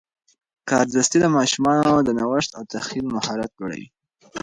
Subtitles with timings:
[0.69, 3.87] کاردستي د ماشومانو د نوښت او تخیل مهارت لوړوي.